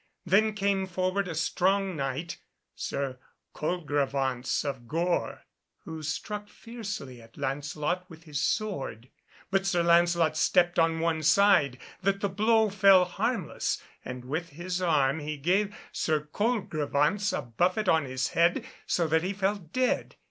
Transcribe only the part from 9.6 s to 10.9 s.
Sir Lancelot stepped